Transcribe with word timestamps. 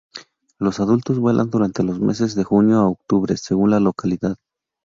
Los 0.57 0.79
adultos 0.79 1.19
vuelan 1.19 1.51
durante 1.51 1.83
los 1.83 1.99
meses 1.99 2.33
de 2.33 2.43
junio 2.43 2.79
a 2.79 2.87
octubre, 2.89 3.37
según 3.37 3.69
la 3.69 3.79
localidad. 3.79 4.35